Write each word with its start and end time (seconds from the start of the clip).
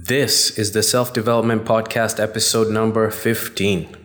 This 0.00 0.56
is 0.56 0.70
the 0.70 0.82
Self 0.84 1.12
Development 1.12 1.64
Podcast, 1.64 2.20
episode 2.20 2.70
number 2.70 3.10
15. 3.10 3.96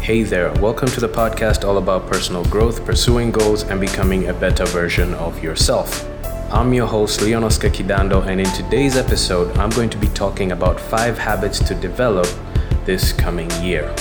Hey 0.00 0.24
there, 0.24 0.52
welcome 0.54 0.88
to 0.88 0.98
the 0.98 1.08
podcast 1.08 1.64
all 1.64 1.78
about 1.78 2.08
personal 2.08 2.44
growth, 2.46 2.84
pursuing 2.84 3.30
goals, 3.30 3.62
and 3.62 3.80
becoming 3.80 4.26
a 4.26 4.34
better 4.34 4.66
version 4.66 5.14
of 5.14 5.40
yourself. 5.40 6.04
I'm 6.52 6.72
your 6.72 6.88
host, 6.88 7.22
Leon 7.22 7.44
Oscar 7.44 7.70
Kidando, 7.70 8.26
and 8.26 8.40
in 8.40 8.52
today's 8.54 8.96
episode, 8.96 9.56
I'm 9.56 9.70
going 9.70 9.90
to 9.90 9.98
be 9.98 10.08
talking 10.08 10.50
about 10.50 10.80
five 10.80 11.16
habits 11.16 11.60
to 11.60 11.76
develop 11.76 12.26
this 12.84 13.12
coming 13.12 13.48
year. 13.62 13.94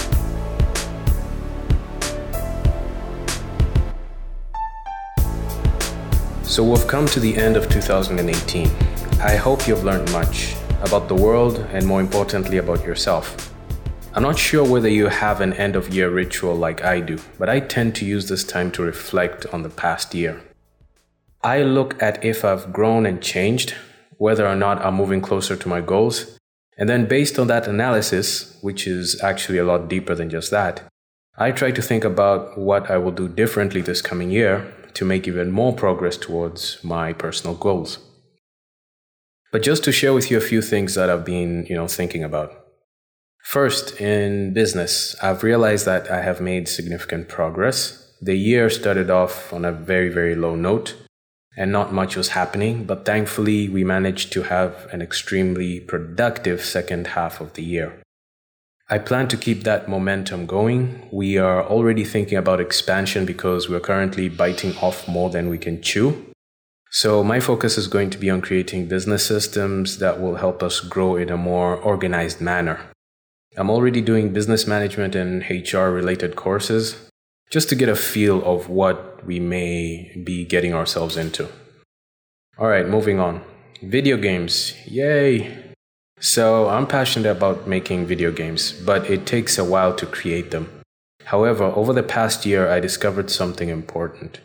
So 6.57 6.63
we've 6.63 6.87
come 6.87 7.05
to 7.09 7.19
the 7.19 7.37
end 7.37 7.55
of 7.55 7.69
2018. 7.69 8.67
I 9.21 9.35
hope 9.35 9.67
you've 9.67 9.83
learned 9.83 10.11
much 10.11 10.55
about 10.81 11.07
the 11.07 11.13
world 11.13 11.59
and 11.71 11.85
more 11.85 12.01
importantly 12.01 12.57
about 12.57 12.83
yourself. 12.83 13.53
I'm 14.15 14.23
not 14.23 14.39
sure 14.39 14.67
whether 14.67 14.89
you 14.89 15.05
have 15.05 15.39
an 15.39 15.53
end 15.53 15.75
of 15.75 15.93
year 15.93 16.09
ritual 16.09 16.55
like 16.55 16.83
I 16.83 16.99
do, 16.99 17.19
but 17.37 17.47
I 17.47 17.59
tend 17.59 17.93
to 17.97 18.05
use 18.05 18.27
this 18.27 18.43
time 18.43 18.71
to 18.71 18.81
reflect 18.81 19.45
on 19.53 19.61
the 19.61 19.69
past 19.69 20.15
year. 20.15 20.41
I 21.43 21.61
look 21.61 22.01
at 22.01 22.25
if 22.25 22.43
I've 22.43 22.73
grown 22.73 23.05
and 23.05 23.21
changed, 23.21 23.75
whether 24.17 24.47
or 24.47 24.55
not 24.55 24.83
I'm 24.83 24.95
moving 24.95 25.21
closer 25.21 25.55
to 25.55 25.69
my 25.69 25.81
goals, 25.81 26.39
and 26.75 26.89
then 26.89 27.05
based 27.05 27.37
on 27.37 27.45
that 27.49 27.67
analysis, 27.67 28.57
which 28.61 28.87
is 28.87 29.21
actually 29.21 29.59
a 29.59 29.63
lot 29.63 29.89
deeper 29.89 30.15
than 30.15 30.31
just 30.31 30.49
that, 30.49 30.81
I 31.37 31.51
try 31.51 31.69
to 31.69 31.83
think 31.83 32.03
about 32.03 32.57
what 32.57 32.89
I 32.89 32.97
will 32.97 33.11
do 33.11 33.27
differently 33.27 33.81
this 33.81 34.01
coming 34.01 34.31
year 34.31 34.73
to 34.97 35.05
make 35.05 35.27
even 35.27 35.51
more 35.51 35.73
progress 35.73 36.17
towards 36.17 36.83
my 36.83 37.13
personal 37.13 37.55
goals. 37.55 37.99
But 39.51 39.63
just 39.63 39.83
to 39.85 39.91
share 39.91 40.13
with 40.13 40.29
you 40.29 40.37
a 40.37 40.49
few 40.51 40.61
things 40.61 40.95
that 40.95 41.09
I've 41.09 41.25
been, 41.25 41.65
you 41.69 41.75
know, 41.75 41.87
thinking 41.87 42.23
about. 42.23 42.51
First, 43.43 44.01
in 44.01 44.53
business, 44.53 45.15
I've 45.21 45.43
realized 45.43 45.85
that 45.85 46.11
I 46.11 46.21
have 46.21 46.41
made 46.41 46.67
significant 46.67 47.29
progress. 47.29 48.11
The 48.21 48.35
year 48.35 48.69
started 48.69 49.09
off 49.09 49.53
on 49.53 49.63
a 49.63 49.71
very, 49.71 50.09
very 50.09 50.35
low 50.35 50.55
note 50.55 50.95
and 51.55 51.71
not 51.71 51.93
much 51.93 52.15
was 52.15 52.29
happening, 52.29 52.83
but 52.83 53.05
thankfully 53.05 53.69
we 53.69 53.83
managed 53.83 54.31
to 54.33 54.43
have 54.43 54.87
an 54.91 55.01
extremely 55.01 55.79
productive 55.79 56.61
second 56.63 57.07
half 57.07 57.39
of 57.39 57.53
the 57.53 57.63
year. 57.63 58.01
I 58.89 58.99
plan 58.99 59.27
to 59.29 59.37
keep 59.37 59.63
that 59.63 59.89
momentum 59.89 60.45
going. 60.45 61.09
We 61.11 61.37
are 61.37 61.61
already 61.61 62.05
thinking 62.05 62.37
about 62.37 62.61
expansion 62.61 63.25
because 63.25 63.67
we're 63.67 63.81
currently 63.81 64.29
biting 64.29 64.77
off 64.77 65.09
more 65.09 65.29
than 65.29 65.49
we 65.49 65.57
can 65.57 65.81
chew. 65.81 66.25
So, 66.89 67.21
my 67.21 67.41
focus 67.41 67.77
is 67.77 67.87
going 67.87 68.11
to 68.11 68.17
be 68.17 68.29
on 68.29 68.39
creating 68.39 68.87
business 68.87 69.25
systems 69.25 69.97
that 69.97 70.21
will 70.21 70.35
help 70.35 70.63
us 70.63 70.79
grow 70.79 71.17
in 71.17 71.29
a 71.29 71.35
more 71.35 71.75
organized 71.75 72.39
manner. 72.39 72.79
I'm 73.57 73.69
already 73.69 73.99
doing 73.99 74.31
business 74.31 74.65
management 74.65 75.15
and 75.15 75.43
HR 75.49 75.89
related 75.89 76.37
courses 76.37 77.09
just 77.51 77.67
to 77.69 77.75
get 77.75 77.89
a 77.89 77.95
feel 77.95 78.41
of 78.45 78.69
what 78.69 79.25
we 79.25 79.41
may 79.41 80.15
be 80.23 80.45
getting 80.45 80.73
ourselves 80.73 81.17
into. 81.17 81.49
All 82.57 82.67
right, 82.67 82.87
moving 82.87 83.19
on. 83.19 83.41
Video 83.81 84.15
games. 84.15 84.73
Yay! 84.87 85.66
So, 86.19 86.67
I'm 86.67 86.87
passionate 86.87 87.29
about 87.29 87.67
making 87.67 88.07
video 88.07 88.31
games, 88.31 88.71
but 88.71 89.07
it 89.07 89.27
takes 89.27 89.59
a 89.59 89.63
while 89.63 89.95
to 89.95 90.05
create 90.07 90.49
them. 90.49 90.67
However, 91.25 91.65
over 91.65 91.93
the 91.93 92.01
past 92.01 92.45
year, 92.45 92.67
I 92.69 92.79
discovered 92.79 93.29
something 93.29 93.69
important 93.69 94.39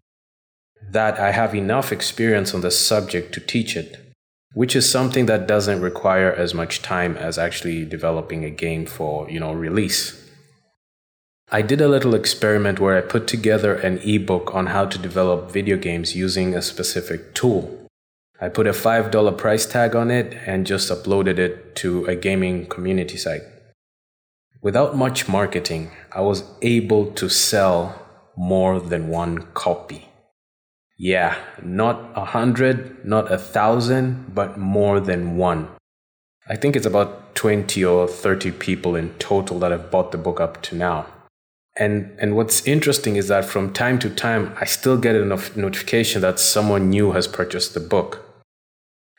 that 0.90 1.18
I 1.18 1.30
have 1.30 1.54
enough 1.54 1.90
experience 1.90 2.52
on 2.52 2.60
the 2.60 2.70
subject 2.70 3.32
to 3.32 3.40
teach 3.40 3.74
it, 3.76 4.14
which 4.52 4.76
is 4.76 4.90
something 4.90 5.24
that 5.26 5.46
doesn't 5.46 5.80
require 5.80 6.30
as 6.30 6.52
much 6.52 6.82
time 6.82 7.16
as 7.16 7.38
actually 7.38 7.86
developing 7.86 8.44
a 8.44 8.50
game 8.50 8.84
for, 8.84 9.30
you 9.30 9.40
know, 9.40 9.54
release. 9.54 10.18
I 11.50 11.62
did 11.62 11.80
a 11.80 11.88
little 11.88 12.14
experiment 12.14 12.80
where 12.80 12.98
I 12.98 13.00
put 13.00 13.26
together 13.26 13.74
an 13.74 13.98
ebook 13.98 14.54
on 14.54 14.66
how 14.66 14.84
to 14.84 14.98
develop 14.98 15.50
video 15.50 15.78
games 15.78 16.14
using 16.14 16.54
a 16.54 16.60
specific 16.60 17.32
tool. 17.34 17.81
I 18.42 18.48
put 18.48 18.66
a 18.66 18.72
$5 18.72 19.38
price 19.38 19.66
tag 19.66 19.94
on 19.94 20.10
it 20.10 20.34
and 20.46 20.66
just 20.66 20.90
uploaded 20.90 21.38
it 21.38 21.76
to 21.76 22.04
a 22.06 22.16
gaming 22.16 22.66
community 22.66 23.16
site. 23.16 23.42
Without 24.60 24.96
much 24.96 25.28
marketing, 25.28 25.92
I 26.10 26.22
was 26.22 26.42
able 26.60 27.12
to 27.12 27.28
sell 27.28 28.04
more 28.36 28.80
than 28.80 29.06
one 29.06 29.46
copy. 29.54 30.08
Yeah, 30.98 31.38
not 31.62 32.10
a 32.16 32.24
hundred, 32.24 33.04
not 33.04 33.30
a 33.30 33.38
thousand, 33.38 34.34
but 34.34 34.58
more 34.58 34.98
than 34.98 35.36
one. 35.36 35.68
I 36.48 36.56
think 36.56 36.74
it's 36.74 36.86
about 36.86 37.36
20 37.36 37.84
or 37.84 38.08
30 38.08 38.50
people 38.50 38.96
in 38.96 39.14
total 39.20 39.60
that 39.60 39.70
have 39.70 39.88
bought 39.88 40.10
the 40.10 40.18
book 40.18 40.40
up 40.40 40.62
to 40.62 40.74
now. 40.74 41.06
And, 41.76 42.10
and 42.18 42.34
what's 42.34 42.66
interesting 42.66 43.14
is 43.14 43.28
that 43.28 43.44
from 43.44 43.72
time 43.72 44.00
to 44.00 44.10
time, 44.10 44.52
I 44.60 44.64
still 44.64 44.98
get 44.98 45.14
a 45.14 45.24
notification 45.24 46.22
that 46.22 46.40
someone 46.40 46.90
new 46.90 47.12
has 47.12 47.28
purchased 47.28 47.74
the 47.74 47.80
book. 47.80 48.31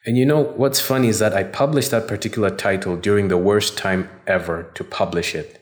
And 0.06 0.18
you 0.18 0.26
know 0.26 0.44
what's 0.44 0.82
funny 0.82 1.08
is 1.08 1.20
that 1.20 1.34
I 1.34 1.44
published 1.44 1.92
that 1.92 2.08
particular 2.08 2.50
title 2.50 2.98
during 2.98 3.30
the 3.30 3.38
worst 3.38 3.78
time 3.78 4.10
ever 4.28 4.64
to 4.74 4.84
publish 4.84 5.34
it 5.34 5.62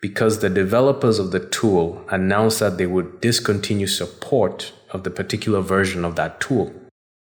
because 0.00 0.38
the 0.38 0.50
developers 0.50 1.18
of 1.18 1.30
the 1.30 1.40
tool 1.40 2.04
announced 2.08 2.60
that 2.60 2.78
they 2.78 2.86
would 2.86 3.20
discontinue 3.20 3.86
support 3.86 4.72
of 4.90 5.04
the 5.04 5.10
particular 5.10 5.60
version 5.60 6.04
of 6.04 6.16
that 6.16 6.40
tool. 6.40 6.72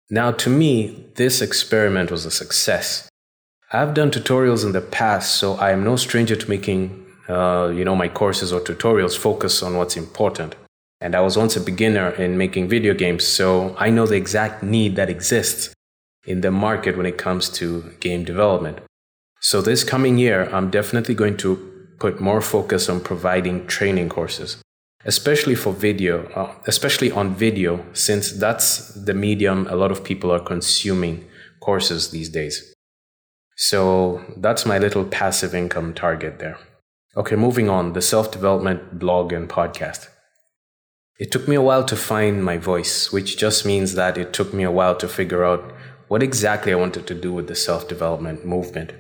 Now, 0.10 0.32
to 0.32 0.50
me, 0.50 1.06
this 1.16 1.42
experiment 1.42 2.12
was 2.12 2.26
a 2.26 2.32
success. 2.32 3.10
I've 3.72 3.94
done 3.94 4.12
tutorials 4.12 4.66
in 4.66 4.72
the 4.72 4.82
past, 4.82 5.36
so 5.36 5.54
I 5.56 5.72
am 5.72 5.84
no 5.84 5.96
stranger 5.96 6.36
to 6.36 6.50
making, 6.50 7.06
uh, 7.28 7.72
you 7.74 7.86
know, 7.86 7.96
my 7.96 8.08
courses 8.08 8.52
or 8.52 8.60
tutorials 8.60 9.18
focus 9.18 9.62
on 9.64 9.78
what's 9.78 9.96
important. 9.96 10.56
And 11.02 11.16
I 11.16 11.22
was 11.22 11.38
once 11.38 11.56
a 11.56 11.62
beginner 11.62 12.10
in 12.10 12.38
making 12.38 12.68
video 12.68 12.94
games, 12.94 13.26
so 13.26 13.76
I 13.80 13.90
know 13.90 14.06
the 14.06 14.16
exact 14.16 14.64
need 14.64 14.96
that 14.96 15.10
exists 15.10 15.74
in 16.26 16.42
the 16.42 16.52
market 16.52 16.98
when 16.98 17.06
it 17.06 17.18
comes 17.18 17.50
to 17.50 17.94
game 18.00 18.24
development. 18.24 18.80
So, 19.42 19.62
this 19.62 19.84
coming 19.84 20.18
year, 20.18 20.50
I'm 20.54 20.70
definitely 20.70 21.16
going 21.16 21.38
to 21.38 21.56
put 22.00 22.20
more 22.20 22.42
focus 22.42 22.90
on 22.90 23.00
providing 23.02 23.68
training 23.68 24.10
courses, 24.10 24.62
especially 25.06 25.56
for 25.56 25.72
video, 25.72 26.28
uh, 26.30 26.54
especially 26.68 27.12
on 27.12 27.36
video, 27.36 27.86
since 27.94 28.32
that's 28.32 28.94
the 28.94 29.14
medium 29.14 29.68
a 29.70 29.76
lot 29.76 29.92
of 29.92 30.04
people 30.04 30.32
are 30.32 30.40
consuming 30.40 31.26
courses 31.62 32.12
these 32.12 32.30
days. 32.30 32.74
So, 33.56 34.24
that's 34.38 34.66
my 34.66 34.78
little 34.78 35.06
passive 35.06 35.56
income 35.56 35.94
target 35.94 36.40
there. 36.40 36.58
Okay, 37.18 37.36
moving 37.36 37.70
on 37.70 37.94
the 37.94 38.02
self 38.02 38.32
development 38.32 39.00
blog 39.00 39.34
and 39.34 39.50
podcast. 39.50 40.10
It 41.18 41.32
took 41.32 41.48
me 41.48 41.56
a 41.56 41.62
while 41.62 41.84
to 41.84 41.98
find 41.98 42.46
my 42.46 42.58
voice, 42.58 43.12
which 43.12 43.38
just 43.38 43.66
means 43.66 43.96
that 43.96 44.18
it 44.18 44.32
took 44.32 44.54
me 44.54 44.64
a 44.64 44.72
while 44.72 44.96
to 44.96 45.08
figure 45.08 45.44
out 45.44 45.74
what 46.10 46.24
exactly 46.24 46.74
I 46.74 46.76
wanted 46.76 47.06
to 47.06 47.14
do 47.14 47.32
with 47.32 47.48
the 47.48 47.56
self 47.56 47.88
development 47.88 48.44
movement. 48.44 48.94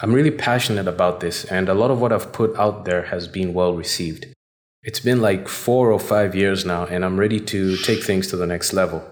I'm 0.00 0.14
really 0.14 0.30
passionate 0.30 0.86
about 0.86 1.18
this, 1.20 1.44
and 1.44 1.68
a 1.68 1.74
lot 1.74 1.90
of 1.90 2.00
what 2.00 2.12
I've 2.12 2.32
put 2.32 2.56
out 2.56 2.84
there 2.84 3.06
has 3.06 3.26
been 3.26 3.52
well 3.52 3.74
received. 3.74 4.26
It's 4.84 5.00
been 5.00 5.20
like 5.20 5.48
four 5.48 5.90
or 5.90 5.98
five 5.98 6.36
years 6.36 6.64
now, 6.64 6.86
and 6.86 7.04
I'm 7.04 7.18
ready 7.18 7.40
to 7.40 7.76
take 7.78 8.04
things 8.04 8.28
to 8.28 8.36
the 8.36 8.46
next 8.46 8.72
level. 8.72 9.02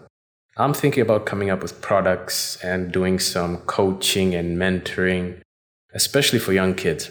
I'm 0.56 0.72
thinking 0.72 1.02
about 1.02 1.26
coming 1.26 1.50
up 1.50 1.60
with 1.60 1.82
products 1.82 2.56
and 2.62 2.92
doing 2.92 3.18
some 3.18 3.56
coaching 3.62 4.36
and 4.36 4.56
mentoring, 4.56 5.40
especially 5.92 6.38
for 6.38 6.52
young 6.52 6.76
kids. 6.76 7.10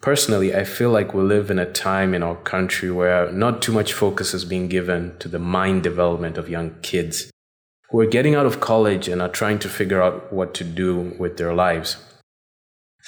Personally, 0.00 0.52
I 0.56 0.64
feel 0.64 0.90
like 0.90 1.14
we 1.14 1.22
live 1.22 1.52
in 1.52 1.60
a 1.60 1.72
time 1.72 2.14
in 2.14 2.24
our 2.24 2.34
country 2.34 2.90
where 2.90 3.30
not 3.30 3.62
too 3.62 3.70
much 3.70 3.92
focus 3.92 4.34
is 4.34 4.44
being 4.44 4.66
given 4.66 5.16
to 5.20 5.28
the 5.28 5.38
mind 5.38 5.84
development 5.84 6.36
of 6.36 6.48
young 6.48 6.74
kids 6.82 7.31
who 7.92 8.00
are 8.00 8.06
getting 8.06 8.34
out 8.34 8.46
of 8.46 8.58
college 8.58 9.06
and 9.06 9.20
are 9.20 9.28
trying 9.28 9.58
to 9.58 9.68
figure 9.68 10.02
out 10.02 10.32
what 10.32 10.54
to 10.54 10.64
do 10.64 11.14
with 11.18 11.36
their 11.36 11.52
lives. 11.52 11.98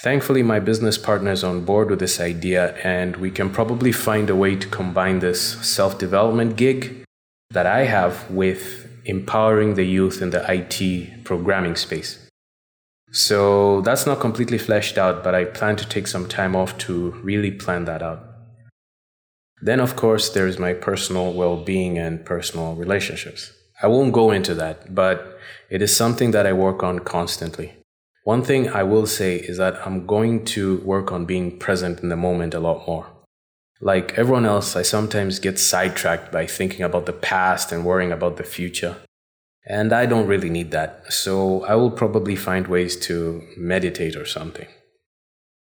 Thankfully, 0.02 0.42
my 0.42 0.60
business 0.60 0.98
partner 0.98 1.32
is 1.32 1.42
on 1.42 1.64
board 1.64 1.88
with 1.88 2.00
this 2.00 2.20
idea, 2.20 2.74
and 2.84 3.16
we 3.16 3.30
can 3.30 3.48
probably 3.48 3.92
find 3.92 4.28
a 4.28 4.36
way 4.36 4.56
to 4.56 4.68
combine 4.68 5.20
this 5.20 5.40
self 5.66 5.98
development 5.98 6.56
gig 6.56 7.04
that 7.50 7.66
I 7.66 7.84
have 7.84 8.30
with 8.30 8.86
empowering 9.06 9.74
the 9.74 9.84
youth 9.84 10.20
in 10.20 10.30
the 10.30 10.44
IT 10.52 11.24
programming 11.24 11.76
space. 11.76 12.28
So 13.10 13.80
that's 13.82 14.06
not 14.06 14.20
completely 14.20 14.58
fleshed 14.58 14.98
out, 14.98 15.24
but 15.24 15.34
I 15.34 15.44
plan 15.44 15.76
to 15.76 15.88
take 15.88 16.08
some 16.08 16.28
time 16.28 16.54
off 16.54 16.76
to 16.78 17.12
really 17.22 17.52
plan 17.52 17.86
that 17.86 18.02
out. 18.02 18.20
Then, 19.62 19.80
of 19.80 19.96
course, 19.96 20.28
there's 20.28 20.58
my 20.58 20.74
personal 20.74 21.32
well 21.32 21.56
being 21.56 21.96
and 21.96 22.26
personal 22.26 22.74
relationships. 22.74 23.52
I 23.84 23.86
won't 23.86 24.14
go 24.14 24.30
into 24.30 24.54
that, 24.54 24.94
but 24.94 25.38
it 25.68 25.82
is 25.82 25.94
something 25.94 26.30
that 26.30 26.46
I 26.46 26.54
work 26.54 26.82
on 26.82 27.00
constantly. 27.00 27.74
One 28.22 28.42
thing 28.42 28.70
I 28.70 28.82
will 28.82 29.06
say 29.06 29.36
is 29.36 29.58
that 29.58 29.86
I'm 29.86 30.06
going 30.06 30.46
to 30.56 30.78
work 30.78 31.12
on 31.12 31.26
being 31.26 31.58
present 31.58 32.00
in 32.00 32.08
the 32.08 32.16
moment 32.16 32.54
a 32.54 32.60
lot 32.60 32.86
more. 32.86 33.06
Like 33.82 34.18
everyone 34.18 34.46
else, 34.46 34.74
I 34.74 34.80
sometimes 34.80 35.38
get 35.38 35.58
sidetracked 35.58 36.32
by 36.32 36.46
thinking 36.46 36.80
about 36.80 37.04
the 37.04 37.12
past 37.12 37.72
and 37.72 37.84
worrying 37.84 38.10
about 38.10 38.38
the 38.38 38.50
future. 38.56 38.96
And 39.66 39.92
I 39.92 40.06
don't 40.06 40.26
really 40.26 40.48
need 40.48 40.70
that. 40.70 41.12
So 41.12 41.62
I 41.64 41.74
will 41.74 41.90
probably 41.90 42.36
find 42.36 42.66
ways 42.66 42.96
to 43.08 43.42
meditate 43.58 44.16
or 44.16 44.24
something. 44.24 44.68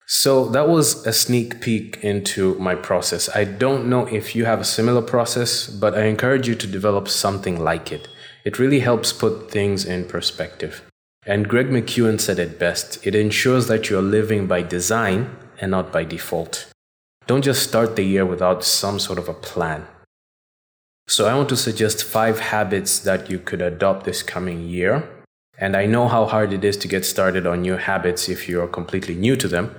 So 0.09 0.49
that 0.51 0.69
was 0.69 1.05
a 1.05 1.13
sneak 1.13 1.61
peek 1.61 1.99
into 2.03 2.55
my 2.61 2.77
process. 2.77 3.29
I 3.35 3.43
don't 3.43 3.89
know 3.89 4.07
if 4.07 4.37
you 4.37 4.45
have 4.45 4.61
a 4.61 4.65
similar 4.65 5.03
process, 5.03 5.67
but 5.67 5.99
I 5.99 6.05
encourage 6.05 6.47
you 6.47 6.55
to 6.55 6.67
develop 6.67 7.09
something 7.09 7.59
like 7.59 7.91
it. 7.91 8.07
It 8.45 8.61
really 8.61 8.79
helps 8.81 9.13
put 9.13 9.51
things 9.51 9.85
in 9.85 10.05
perspective. 10.05 10.83
And 11.27 11.49
Greg 11.49 11.71
McKeown 11.71 12.21
said 12.21 12.39
it 12.39 12.57
best 12.57 13.05
it 13.05 13.17
ensures 13.17 13.67
that 13.67 13.91
you're 13.91 14.01
living 14.01 14.47
by 14.47 14.63
design 14.63 15.37
and 15.61 15.73
not 15.73 15.93
by 15.93 16.05
default. 16.05 16.71
Don't 17.27 17.43
just 17.43 17.69
start 17.69 17.97
the 17.97 18.05
year 18.05 18.25
without 18.25 18.63
some 18.63 19.01
sort 19.01 19.19
of 19.19 19.29
a 19.29 19.35
plan. 19.35 19.89
So, 21.09 21.27
I 21.27 21.35
want 21.35 21.49
to 21.49 21.57
suggest 21.57 22.05
five 22.05 22.39
habits 22.39 23.01
that 23.01 23.29
you 23.29 23.41
could 23.41 23.61
adopt 23.61 24.05
this 24.05 24.23
coming 24.23 24.69
year. 24.69 25.09
And 25.59 25.77
I 25.77 25.87
know 25.87 26.07
how 26.07 26.27
hard 26.27 26.53
it 26.53 26.65
is 26.65 26.77
to 26.79 26.89
get 26.89 27.05
started 27.05 27.47
on 27.47 27.63
new 27.63 27.77
habits 27.77 28.29
if 28.29 28.49
you're 28.49 28.69
completely 28.69 29.17
new 29.17 29.35
to 29.37 29.49
them. 29.49 29.77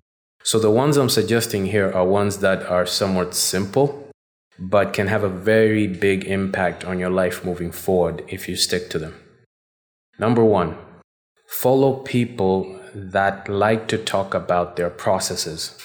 So, 0.47 0.59
the 0.59 0.71
ones 0.71 0.95
I'm 0.95 1.09
suggesting 1.09 1.65
here 1.65 1.91
are 1.91 2.05
ones 2.05 2.37
that 2.37 2.63
are 2.67 2.85
somewhat 2.85 3.35
simple, 3.35 4.09
but 4.57 4.93
can 4.93 5.07
have 5.07 5.25
a 5.25 5.39
very 5.53 5.87
big 5.87 6.23
impact 6.23 6.85
on 6.85 6.99
your 6.99 7.09
life 7.09 7.43
moving 7.43 7.69
forward 7.69 8.23
if 8.29 8.47
you 8.47 8.55
stick 8.55 8.89
to 8.91 8.97
them. 8.97 9.15
Number 10.17 10.45
one, 10.45 10.77
follow 11.49 11.95
people 11.95 12.79
that 12.95 13.49
like 13.49 13.89
to 13.89 13.97
talk 13.97 14.33
about 14.33 14.77
their 14.77 14.89
processes. 14.89 15.77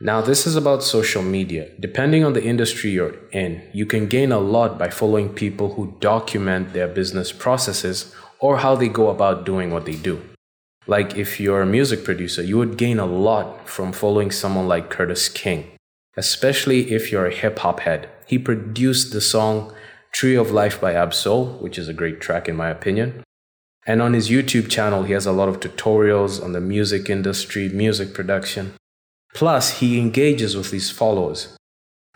Now, 0.00 0.20
this 0.20 0.46
is 0.46 0.54
about 0.54 0.84
social 0.84 1.24
media. 1.24 1.68
Depending 1.80 2.22
on 2.24 2.34
the 2.34 2.44
industry 2.44 2.90
you're 2.90 3.18
in, 3.32 3.68
you 3.74 3.84
can 3.84 4.06
gain 4.06 4.30
a 4.30 4.38
lot 4.38 4.78
by 4.78 4.90
following 4.90 5.28
people 5.30 5.74
who 5.74 5.96
document 5.98 6.72
their 6.72 6.86
business 6.86 7.32
processes 7.32 8.14
or 8.38 8.58
how 8.58 8.76
they 8.76 8.88
go 8.88 9.08
about 9.08 9.44
doing 9.44 9.72
what 9.72 9.86
they 9.86 9.96
do. 9.96 10.22
Like 10.88 11.16
if 11.16 11.38
you're 11.38 11.60
a 11.60 11.66
music 11.66 12.02
producer, 12.02 12.42
you 12.42 12.56
would 12.56 12.78
gain 12.78 12.98
a 12.98 13.04
lot 13.04 13.68
from 13.68 13.92
following 13.92 14.30
someone 14.30 14.66
like 14.66 14.88
Curtiss 14.88 15.28
King, 15.28 15.70
especially 16.16 16.92
if 16.92 17.12
you're 17.12 17.26
a 17.26 17.34
hip 17.34 17.58
hop 17.58 17.80
head. 17.80 18.08
He 18.26 18.38
produced 18.38 19.12
the 19.12 19.20
song 19.20 19.74
Tree 20.12 20.34
of 20.34 20.50
Life 20.50 20.80
by 20.80 20.94
Ab-Soul, 20.94 21.58
which 21.60 21.78
is 21.78 21.88
a 21.88 21.92
great 21.92 22.22
track 22.22 22.48
in 22.48 22.56
my 22.56 22.70
opinion. 22.70 23.22
And 23.86 24.00
on 24.00 24.14
his 24.14 24.30
YouTube 24.30 24.70
channel, 24.70 25.02
he 25.02 25.12
has 25.12 25.26
a 25.26 25.32
lot 25.32 25.50
of 25.50 25.60
tutorials 25.60 26.42
on 26.42 26.52
the 26.52 26.60
music 26.60 27.10
industry, 27.10 27.68
music 27.68 28.14
production. 28.14 28.72
Plus, 29.34 29.80
he 29.80 29.98
engages 29.98 30.56
with 30.56 30.70
his 30.70 30.90
followers. 30.90 31.57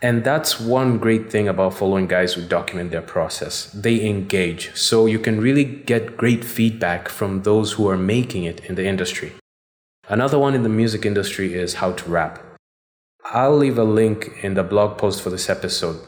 And 0.03 0.25
that's 0.25 0.59
one 0.59 0.97
great 0.97 1.31
thing 1.31 1.47
about 1.47 1.75
following 1.75 2.07
guys 2.07 2.33
who 2.33 2.41
document 2.45 2.91
their 2.91 3.01
process. 3.01 3.71
They 3.73 4.05
engage. 4.05 4.75
So 4.75 5.05
you 5.05 5.17
can 5.17 5.39
really 5.39 5.63
get 5.63 6.17
great 6.17 6.43
feedback 6.43 7.07
from 7.07 7.43
those 7.43 7.71
who 7.71 7.87
are 7.87 7.97
making 7.97 8.43
it 8.43 8.65
in 8.65 8.75
the 8.75 8.85
industry. 8.85 9.31
Another 10.09 10.37
one 10.37 10.55
in 10.55 10.63
the 10.63 10.67
music 10.67 11.05
industry 11.05 11.53
is 11.53 11.75
how 11.75 11.93
to 11.93 12.09
rap. 12.09 12.43
I'll 13.23 13.55
leave 13.55 13.77
a 13.77 13.85
link 13.85 14.43
in 14.43 14.55
the 14.55 14.63
blog 14.63 14.97
post 14.97 15.21
for 15.21 15.29
this 15.29 15.49
episode. 15.49 16.05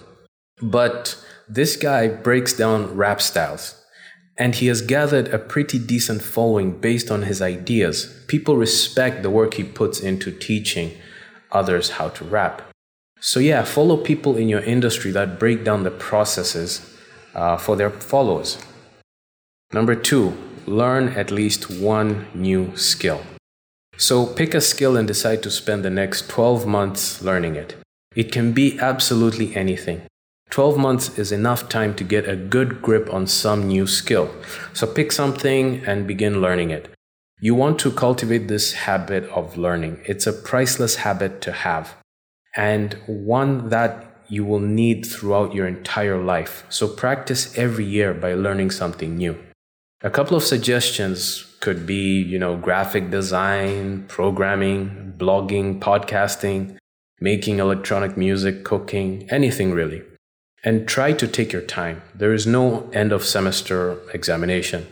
But 0.62 1.18
this 1.48 1.78
guy 1.78 2.10
breaks 2.10 2.52
down 2.52 2.98
rap 2.98 3.22
styles 3.22 3.82
and 4.38 4.56
he 4.56 4.68
has 4.68 4.82
gathered 4.82 5.30
a 5.30 5.40
pretty 5.40 5.80
decent 5.80 6.22
following 6.22 6.82
based 6.82 7.10
on 7.10 7.22
his 7.22 7.42
ideas. 7.42 8.14
People 8.28 8.58
respect 8.58 9.24
the 9.24 9.30
work 9.30 9.54
he 9.54 9.64
puts 9.64 10.02
into 10.02 10.32
teaching 10.32 10.92
others 11.54 11.92
how 11.92 12.10
to 12.10 12.26
rap. 12.26 12.62
So, 13.26 13.40
yeah, 13.40 13.64
follow 13.64 13.98
people 13.98 14.38
in 14.38 14.50
your 14.50 14.62
industry 14.62 15.10
that 15.14 15.40
break 15.40 15.64
down 15.64 15.82
the 15.82 15.90
processes 15.90 16.96
uh, 17.34 17.58
for 17.58 17.76
their 17.76 17.90
followers. 17.90 18.60
Number 19.74 19.96
two, 19.96 20.38
learn 20.68 21.08
at 21.08 21.32
least 21.32 21.68
one 21.68 22.28
new 22.36 22.78
skill. 22.78 23.24
So, 23.98 24.28
pick 24.28 24.54
a 24.54 24.62
skill 24.62 24.96
and 24.96 25.08
decide 25.08 25.42
to 25.42 25.50
spend 25.50 25.84
the 25.84 25.90
next 25.90 26.30
12 26.30 26.68
months 26.68 27.24
learning 27.24 27.56
it. 27.56 27.76
It 28.16 28.32
can 28.32 28.52
be 28.52 28.78
absolutely 28.78 29.56
anything. 29.56 30.04
12 30.52 30.78
months 30.78 31.18
is 31.18 31.32
enough 31.32 31.68
time 31.68 31.96
to 31.96 32.04
get 32.04 32.30
a 32.30 32.36
good 32.36 32.80
grip 32.84 33.12
on 33.12 33.26
some 33.26 33.68
new 33.68 33.88
skill. 33.88 34.30
So 34.74 34.86
pick 34.86 35.12
something 35.12 35.84
and 35.84 36.06
begin 36.06 36.42
learning 36.42 36.70
it. 36.70 36.90
You 37.40 37.56
want 37.56 37.80
to 37.80 37.92
cultivate 37.92 38.50
this 38.50 38.74
habit 38.86 39.24
of 39.30 39.58
learning. 39.58 40.02
It's 40.06 40.28
a 40.28 40.32
priceless 40.32 40.98
habit 40.98 41.42
to 41.42 41.52
have 41.52 41.96
and 42.56 42.94
one 43.06 43.70
that 43.70 44.06
you 44.28 44.44
will 44.44 44.60
need 44.60 45.06
throughout 45.06 45.54
your 45.54 45.68
entire 45.68 46.22
life. 46.22 46.66
So 46.70 46.88
practice 46.88 47.56
every 47.58 47.86
year 47.86 48.14
by 48.14 48.34
learning 48.34 48.72
something 48.72 49.16
new. 49.16 49.38
A 50.02 50.10
couple 50.10 50.36
of 50.36 50.44
suggestions 50.44 51.46
could 51.60 51.86
be, 51.86 52.22
you 52.22 52.40
know, 52.40 52.58
graphic 52.58 53.12
design, 53.12 54.06
programming, 54.08 55.14
blogging, 55.18 55.80
podcasting, 55.80 56.78
making 57.20 57.60
electronic 57.60 58.18
music, 58.18 58.64
cooking, 58.64 59.28
anything 59.30 59.72
really 59.72 60.04
and 60.66 60.88
try 60.88 61.14
to 61.14 61.28
take 61.28 61.54
your 61.54 61.62
time. 61.62 62.02
There 62.16 62.34
is 62.34 62.48
no 62.48 62.90
end 62.92 63.12
of 63.12 63.24
semester 63.24 64.00
examination. 64.14 64.88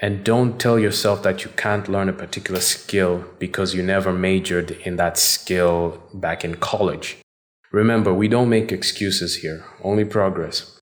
And 0.00 0.24
don't 0.24 0.58
tell 0.58 0.78
yourself 0.78 1.22
that 1.22 1.44
you 1.44 1.50
can't 1.56 1.88
learn 1.88 2.08
a 2.08 2.12
particular 2.12 2.60
skill 2.60 3.24
because 3.38 3.74
you 3.74 3.82
never 3.82 4.12
majored 4.12 4.72
in 4.72 4.96
that 4.96 5.16
skill 5.16 6.02
back 6.12 6.44
in 6.44 6.56
college. 6.56 7.18
Remember, 7.70 8.12
we 8.12 8.28
don't 8.28 8.48
make 8.48 8.72
excuses 8.72 9.36
here, 9.36 9.64
only 9.82 10.04
progress. 10.04 10.80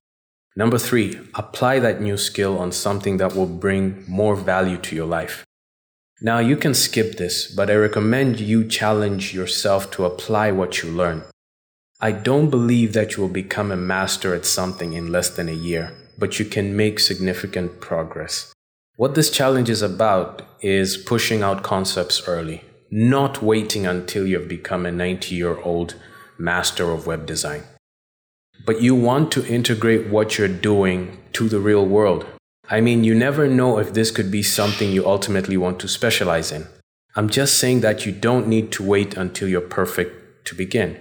Number 0.55 0.77
three, 0.77 1.19
apply 1.33 1.79
that 1.79 2.01
new 2.01 2.17
skill 2.17 2.59
on 2.59 2.71
something 2.71 3.17
that 3.17 3.35
will 3.35 3.47
bring 3.47 4.03
more 4.07 4.35
value 4.35 4.77
to 4.77 4.95
your 4.95 5.07
life. 5.07 5.43
Now, 6.21 6.39
you 6.39 6.55
can 6.55 6.73
skip 6.73 7.17
this, 7.17 7.53
but 7.53 7.69
I 7.69 7.75
recommend 7.75 8.39
you 8.39 8.67
challenge 8.67 9.33
yourself 9.33 9.89
to 9.91 10.05
apply 10.05 10.51
what 10.51 10.81
you 10.81 10.89
learn. 10.91 11.23
I 11.99 12.11
don't 12.11 12.49
believe 12.49 12.93
that 12.93 13.15
you 13.15 13.23
will 13.23 13.29
become 13.29 13.71
a 13.71 13.77
master 13.77 14.35
at 14.35 14.45
something 14.45 14.93
in 14.93 15.11
less 15.11 15.29
than 15.29 15.49
a 15.49 15.53
year, 15.53 15.93
but 16.17 16.37
you 16.37 16.45
can 16.45 16.75
make 16.75 16.99
significant 16.99 17.81
progress. 17.81 18.52
What 18.95 19.15
this 19.15 19.31
challenge 19.31 19.71
is 19.71 19.81
about 19.81 20.43
is 20.61 20.97
pushing 20.97 21.41
out 21.41 21.63
concepts 21.63 22.27
early, 22.27 22.63
not 22.91 23.41
waiting 23.41 23.87
until 23.87 24.27
you've 24.27 24.47
become 24.47 24.85
a 24.85 24.91
90 24.91 25.33
year 25.33 25.57
old 25.61 25.95
master 26.37 26.91
of 26.91 27.07
web 27.07 27.25
design. 27.25 27.63
But 28.67 28.81
you 28.81 28.93
want 28.93 29.31
to 29.31 29.45
integrate 29.47 30.09
what 30.09 30.37
you're 30.37 30.47
doing 30.47 31.17
to 31.33 31.49
the 31.49 31.59
real 31.59 31.83
world. 31.83 32.23
I 32.69 32.81
mean, 32.81 33.03
you 33.03 33.15
never 33.15 33.47
know 33.47 33.79
if 33.79 33.93
this 33.95 34.11
could 34.11 34.29
be 34.29 34.43
something 34.43 34.91
you 34.91 35.07
ultimately 35.07 35.57
want 35.57 35.79
to 35.79 35.87
specialize 35.87 36.51
in. 36.51 36.67
I'm 37.15 37.29
just 37.29 37.57
saying 37.57 37.81
that 37.81 38.05
you 38.05 38.11
don't 38.11 38.47
need 38.47 38.71
to 38.73 38.83
wait 38.83 39.17
until 39.17 39.47
you're 39.47 39.61
perfect 39.61 40.45
to 40.45 40.55
begin. 40.55 40.99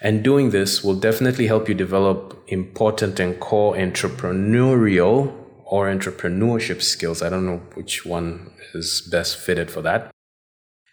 And 0.00 0.24
doing 0.24 0.50
this 0.50 0.82
will 0.82 0.98
definitely 0.98 1.46
help 1.46 1.68
you 1.68 1.74
develop 1.74 2.42
important 2.48 3.20
and 3.20 3.38
core 3.38 3.76
entrepreneurial 3.76 5.47
or 5.68 5.86
entrepreneurship 5.86 6.82
skills. 6.82 7.22
I 7.22 7.28
don't 7.28 7.46
know 7.46 7.62
which 7.74 8.06
one 8.06 8.52
is 8.74 9.06
best 9.10 9.36
fitted 9.36 9.70
for 9.70 9.82
that. 9.82 10.10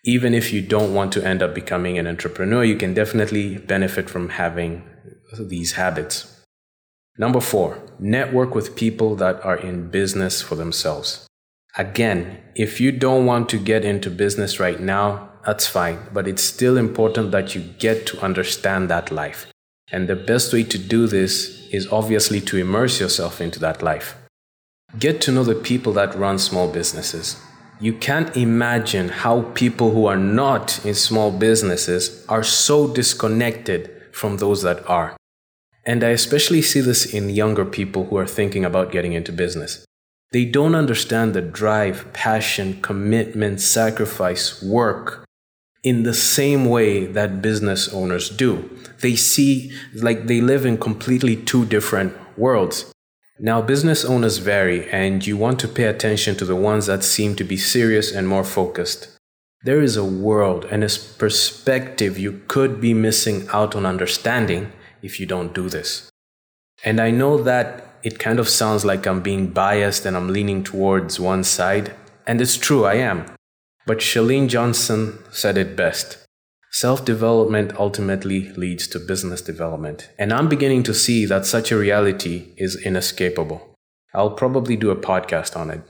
Even 0.04 0.34
if 0.34 0.54
you 0.54 0.62
don't 0.62 0.94
want 0.94 1.12
to 1.14 1.26
end 1.26 1.42
up 1.42 1.56
becoming 1.56 1.98
an 1.98 2.06
entrepreneur, 2.06 2.64
you 2.64 2.76
can 2.76 2.94
definitely 2.94 3.58
benefit 3.58 4.10
from 4.10 4.30
having 4.30 4.84
these 5.40 5.74
habits. 5.74 6.44
Number 7.18 7.40
four, 7.40 7.82
network 7.98 8.54
with 8.54 8.76
people 8.76 9.16
that 9.16 9.44
are 9.44 9.58
in 9.58 9.90
business 9.90 10.42
for 10.42 10.56
themselves. 10.56 11.26
Again, 11.78 12.42
if 12.56 12.82
you 12.82 12.92
don't 12.92 13.26
want 13.26 13.50
to 13.50 13.58
get 13.58 13.86
into 13.86 14.10
business 14.12 14.60
right 14.60 14.80
now, 14.80 15.30
that's 15.46 15.68
fine. 15.68 16.00
But 16.14 16.28
it's 16.28 16.44
still 16.44 16.78
important 16.78 17.32
that 17.32 17.56
you 17.56 17.62
get 17.62 18.06
to 18.08 18.22
understand 18.22 18.90
that 18.90 19.12
life. 19.12 19.48
And 19.92 20.08
the 20.08 20.16
best 20.16 20.52
way 20.52 20.64
to 20.64 20.78
do 20.78 21.08
this 21.08 21.68
is 21.72 21.92
obviously 21.92 22.42
to 22.42 22.58
immerse 22.58 23.00
yourself 23.00 23.40
into 23.40 23.60
that 23.60 23.82
life. 23.82 24.16
Get 24.98 25.20
to 25.22 25.32
know 25.32 25.44
the 25.44 25.56
people 25.56 25.92
that 25.94 26.16
run 26.16 26.40
small 26.40 26.72
businesses. 26.72 27.42
You 27.82 27.94
can't 27.94 28.36
imagine 28.38 29.10
how 29.10 29.42
people 29.54 29.92
who 29.92 30.06
are 30.06 30.16
not 30.16 30.86
in 30.86 30.94
small 30.96 31.32
businesses 31.32 32.26
are 32.30 32.44
so 32.44 32.88
disconnected 32.88 33.92
from 34.14 34.38
those 34.38 34.62
that 34.62 34.90
are. 34.90 35.18
And 35.86 36.02
I 36.02 36.10
especially 36.10 36.62
see 36.62 36.80
this 36.80 37.14
in 37.14 37.30
younger 37.30 37.66
people 37.66 38.06
who 38.06 38.16
are 38.16 38.26
thinking 38.26 38.64
about 38.64 38.94
getting 38.94 39.12
into 39.12 39.34
business. 39.34 39.86
They 40.32 40.46
don't 40.46 40.76
understand 40.76 41.34
the 41.34 41.42
drive, 41.42 42.14
passion, 42.14 42.82
commitment, 42.82 43.60
sacrifice, 43.60 44.64
work, 44.64 45.26
in 45.84 46.04
the 46.04 46.14
same 46.14 46.66
way 46.66 47.06
that 47.06 47.42
business 47.42 47.94
owners 47.94 48.30
do. 48.30 48.70
They 49.02 49.16
see, 49.16 49.72
like, 49.94 50.28
they 50.28 50.42
live 50.42 50.66
in 50.66 50.78
completely 50.78 51.36
two 51.36 51.66
different 51.66 52.16
worlds. 52.38 52.92
Now, 53.38 53.62
business 53.62 54.06
owners 54.06 54.38
vary, 54.38 54.90
and 54.90 55.26
you 55.28 55.36
want 55.36 55.60
to 55.60 55.68
pay 55.68 55.86
attention 55.86 56.38
to 56.38 56.46
the 56.46 56.56
ones 56.56 56.86
that 56.86 57.04
seem 57.04 57.36
to 57.36 57.44
be 57.44 57.58
serious 57.58 58.12
and 58.14 58.28
more 58.28 58.46
focused. 58.46 59.10
There 59.64 59.82
is 59.82 59.98
a 59.98 60.06
world 60.06 60.66
and 60.72 60.84
a 60.84 60.90
perspective 61.18 62.18
you 62.18 62.42
could 62.48 62.80
be 62.80 62.94
missing 62.94 63.48
out 63.52 63.76
on 63.76 63.86
understanding 63.86 64.72
if 65.02 65.20
you 65.20 65.26
don't 65.26 65.54
do 65.54 65.68
this. 65.70 66.10
And 66.86 67.02
I 67.02 67.12
know 67.12 67.42
that 67.44 67.98
it 68.04 68.20
kind 68.20 68.40
of 68.40 68.48
sounds 68.48 68.86
like 68.86 69.06
I'm 69.06 69.22
being 69.22 69.48
biased 69.48 70.06
and 70.06 70.16
I'm 70.16 70.30
leaning 70.30 70.64
towards 70.64 71.20
one 71.20 71.44
side, 71.44 71.94
and 72.26 72.40
it's 72.40 72.58
true, 72.58 72.86
I 72.86 72.96
am. 72.96 73.26
But 73.86 73.98
Chalene 73.98 74.48
Johnson 74.48 75.20
said 75.32 75.58
it 75.58 75.76
best. 75.76 76.25
Self 76.76 77.06
development 77.06 77.72
ultimately 77.80 78.50
leads 78.50 78.86
to 78.88 79.00
business 79.00 79.42
development, 79.42 80.10
and 80.20 80.34
I'm 80.34 80.50
beginning 80.50 80.84
to 80.84 80.94
see 80.94 81.26
that 81.26 81.46
such 81.46 81.72
a 81.72 81.78
reality 81.78 82.48
is 82.58 82.76
inescapable. 82.76 83.78
I'll 84.14 84.32
probably 84.32 84.76
do 84.76 84.90
a 84.90 84.98
podcast 84.98 85.56
on 85.56 85.70
it. 85.70 85.84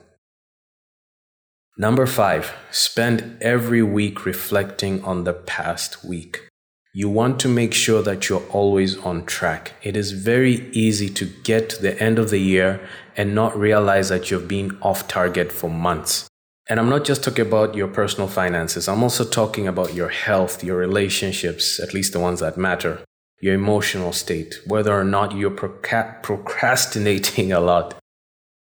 Number 1.76 2.06
five, 2.06 2.54
spend 2.70 3.36
every 3.42 3.82
week 3.82 4.28
reflecting 4.28 5.04
on 5.04 5.24
the 5.24 5.34
past 5.34 6.06
week. 6.06 6.48
You 6.94 7.10
want 7.10 7.40
to 7.40 7.48
make 7.48 7.74
sure 7.74 8.04
that 8.04 8.30
you're 8.30 8.48
always 8.52 8.96
on 8.96 9.26
track. 9.26 9.74
It 9.82 9.98
is 9.98 10.12
very 10.12 10.70
easy 10.72 11.10
to 11.10 11.26
get 11.26 11.68
to 11.72 11.82
the 11.82 12.00
end 12.00 12.20
of 12.20 12.30
the 12.30 12.38
year 12.38 12.80
and 13.18 13.34
not 13.34 13.58
realize 13.58 14.10
that 14.10 14.30
you've 14.30 14.48
been 14.48 14.78
off 14.84 15.08
target 15.08 15.52
for 15.52 15.68
months. 15.68 16.30
And 16.68 16.80
I'm 16.80 16.90
not 16.90 17.06
just 17.06 17.24
talking 17.24 17.46
about 17.46 17.76
your 17.76 17.88
personal 17.88 18.28
finances, 18.28 18.88
I'm 18.88 19.04
also 19.04 19.24
talking 19.24 19.68
about 19.68 19.94
your 19.94 20.10
health, 20.10 20.64
your 20.64 20.78
relationships, 20.78 21.80
at 21.80 21.94
least 21.94 22.14
the 22.14 22.20
ones 22.20 22.40
that 22.40 22.58
matter, 22.58 23.02
your 23.40 23.54
emotional 23.54 24.14
state, 24.14 24.56
whether 24.66 24.94
or 24.94 25.04
not 25.04 25.36
you're 25.36 25.52
proca- 25.52 26.24
procrastinating 26.24 27.52
a 27.60 27.60
lot. 27.60 27.96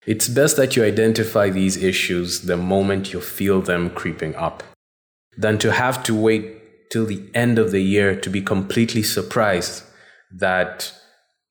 It's 0.07 0.29
best 0.29 0.57
that 0.57 0.77
you 0.77 0.85
identify 0.85 1.51
these 1.51 1.77
issues 1.77 2.43
the 2.43 2.57
moment 2.57 3.13
you 3.13 3.21
feel 3.21 3.61
them 3.61 3.91
creeping 3.91 4.35
up 4.35 4.63
than 5.37 5.59
to 5.59 5.73
have 5.73 6.03
to 6.05 6.15
wait 6.15 6.91
till 6.91 7.05
the 7.05 7.31
end 7.35 7.59
of 7.59 7.71
the 7.71 7.83
year 7.83 8.19
to 8.19 8.31
be 8.31 8.41
completely 8.41 9.03
surprised 9.03 9.85
that 10.33 10.93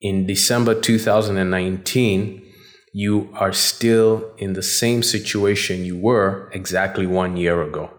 in 0.01 0.25
December 0.25 0.73
2019, 0.73 2.48
you 2.93 3.29
are 3.33 3.53
still 3.53 4.31
in 4.37 4.53
the 4.53 4.63
same 4.63 5.03
situation 5.03 5.85
you 5.85 5.97
were 5.97 6.49
exactly 6.53 7.05
one 7.05 7.37
year 7.37 7.61
ago. 7.61 7.91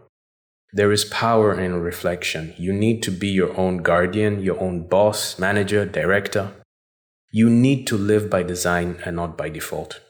There 0.73 0.93
is 0.93 1.05
power 1.05 1.59
in 1.59 1.81
reflection. 1.81 2.55
You 2.57 2.73
need 2.73 3.03
to 3.03 3.11
be 3.11 3.29
your 3.29 3.57
own 3.59 3.79
guardian, 3.79 4.41
your 4.41 4.61
own 4.61 4.87
boss, 4.87 5.39
manager, 5.39 5.85
director. 5.85 6.53
You 7.33 7.51
need 7.51 7.87
to 7.89 7.97
live 7.97 8.31
by 8.31 8.43
design 8.43 8.99
and 9.05 9.17
not 9.17 9.37
by 9.37 9.49
default. 9.49 10.01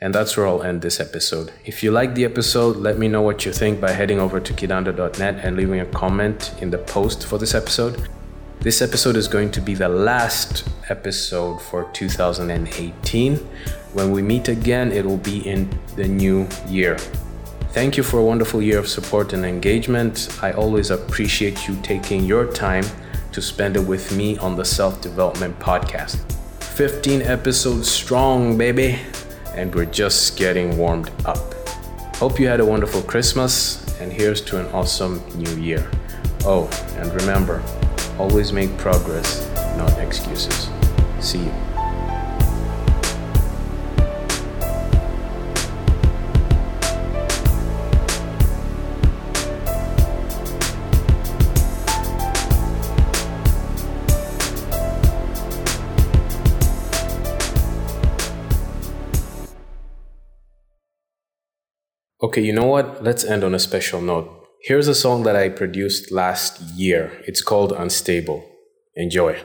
And 0.00 0.14
that's 0.14 0.36
where 0.36 0.46
I'll 0.46 0.62
end 0.62 0.82
this 0.82 1.00
episode. 1.00 1.52
If 1.64 1.82
you 1.82 1.90
like 1.90 2.14
the 2.14 2.24
episode, 2.24 2.76
let 2.76 2.98
me 2.98 3.08
know 3.08 3.22
what 3.22 3.46
you 3.46 3.52
think 3.52 3.80
by 3.80 3.92
heading 3.92 4.20
over 4.20 4.40
to 4.40 4.52
kidando.net 4.52 5.36
and 5.42 5.56
leaving 5.56 5.80
a 5.80 5.86
comment 5.86 6.52
in 6.60 6.70
the 6.70 6.78
post 6.78 7.24
for 7.26 7.38
this 7.38 7.54
episode. 7.54 8.08
This 8.60 8.82
episode 8.82 9.16
is 9.16 9.28
going 9.28 9.50
to 9.52 9.60
be 9.60 9.74
the 9.74 9.88
last 9.88 10.68
episode 10.88 11.62
for 11.62 11.90
2018. 11.92 13.48
When 13.94 14.10
we 14.10 14.20
meet 14.20 14.48
again, 14.48 14.92
it 14.92 15.04
will 15.04 15.16
be 15.16 15.38
in 15.48 15.70
the 15.96 16.06
new 16.06 16.46
year. 16.68 16.98
Thank 17.70 17.96
you 17.96 18.02
for 18.02 18.18
a 18.18 18.22
wonderful 18.22 18.60
year 18.60 18.78
of 18.78 18.86
support 18.88 19.32
and 19.32 19.44
engagement. 19.44 20.36
I 20.42 20.52
always 20.52 20.90
appreciate 20.90 21.66
you 21.66 21.76
taking 21.82 22.24
your 22.24 22.52
time 22.52 22.84
to 23.32 23.40
spend 23.40 23.76
it 23.76 23.86
with 23.86 24.14
me 24.14 24.36
on 24.38 24.56
the 24.56 24.64
Self 24.64 25.00
Development 25.00 25.58
Podcast. 25.58 26.18
15 26.60 27.22
episodes 27.22 27.90
strong, 27.90 28.58
baby, 28.58 28.98
and 29.54 29.74
we're 29.74 29.86
just 29.86 30.36
getting 30.36 30.76
warmed 30.76 31.10
up. 31.24 31.54
Hope 32.16 32.38
you 32.38 32.46
had 32.46 32.60
a 32.60 32.66
wonderful 32.66 33.00
Christmas, 33.02 33.80
and 34.00 34.12
here's 34.12 34.40
to 34.42 34.60
an 34.60 34.66
awesome 34.74 35.22
new 35.36 35.56
year. 35.56 35.88
Oh, 36.44 36.68
and 36.98 37.10
remember, 37.14 37.62
Always 38.18 38.52
make 38.52 38.76
progress, 38.78 39.44
not 39.76 39.98
excuses. 39.98 40.68
See 41.18 41.40
you. 41.40 41.73
Okay, 62.24 62.40
you 62.40 62.54
know 62.54 62.64
what? 62.64 63.04
Let's 63.04 63.22
end 63.22 63.44
on 63.44 63.54
a 63.54 63.58
special 63.58 64.00
note. 64.00 64.48
Here's 64.62 64.88
a 64.88 64.94
song 64.94 65.24
that 65.24 65.36
I 65.36 65.50
produced 65.50 66.10
last 66.10 66.58
year. 66.74 67.12
It's 67.26 67.42
called 67.42 67.70
Unstable. 67.72 68.42
Enjoy. 68.96 69.44